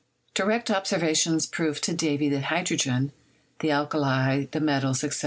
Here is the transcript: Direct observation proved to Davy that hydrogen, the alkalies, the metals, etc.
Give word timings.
Direct 0.33 0.71
observation 0.71 1.39
proved 1.51 1.83
to 1.83 1.93
Davy 1.93 2.27
that 2.29 2.45
hydrogen, 2.45 3.11
the 3.59 3.67
alkalies, 3.69 4.49
the 4.49 4.59
metals, 4.59 5.03
etc. 5.03 5.19